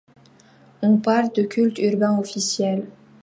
On 0.81 0.97
parle 0.97 1.31
de 1.31 1.43
culte 1.43 1.77
urbain 1.79 2.17
officiel. 2.17 2.87